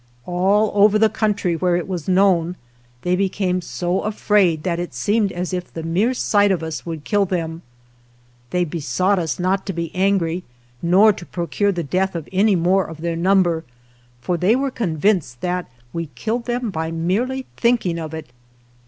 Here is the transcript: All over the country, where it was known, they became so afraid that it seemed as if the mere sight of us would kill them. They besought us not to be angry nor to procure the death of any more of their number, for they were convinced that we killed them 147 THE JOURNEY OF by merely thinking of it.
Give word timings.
All 0.25 0.71
over 0.73 0.97
the 0.97 1.11
country, 1.11 1.55
where 1.55 1.75
it 1.75 1.87
was 1.87 2.07
known, 2.07 2.55
they 3.03 3.15
became 3.15 3.61
so 3.61 4.01
afraid 4.01 4.63
that 4.63 4.79
it 4.79 4.95
seemed 4.95 5.31
as 5.31 5.53
if 5.53 5.71
the 5.71 5.83
mere 5.83 6.15
sight 6.15 6.51
of 6.51 6.63
us 6.63 6.87
would 6.87 7.03
kill 7.03 7.25
them. 7.25 7.61
They 8.49 8.65
besought 8.65 9.19
us 9.19 9.37
not 9.39 9.63
to 9.67 9.73
be 9.73 9.93
angry 9.93 10.41
nor 10.81 11.13
to 11.13 11.23
procure 11.23 11.71
the 11.71 11.83
death 11.83 12.15
of 12.15 12.27
any 12.31 12.55
more 12.55 12.85
of 12.85 13.01
their 13.01 13.15
number, 13.15 13.63
for 14.19 14.37
they 14.37 14.55
were 14.55 14.71
convinced 14.71 15.39
that 15.41 15.69
we 15.93 16.07
killed 16.15 16.45
them 16.45 16.71
147 16.71 16.71
THE 16.71 16.71
JOURNEY 17.13 17.19
OF 17.19 17.25
by 17.27 17.35
merely 17.35 17.45
thinking 17.55 17.99
of 17.99 18.15
it. 18.15 18.31